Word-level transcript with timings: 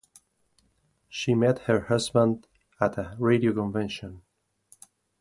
She 1.09 1.35
met 1.35 1.59
her 1.65 1.81
husband 1.81 2.47
at 2.79 2.97
a 2.97 3.15
radio 3.19 3.53
convention. 3.53 4.23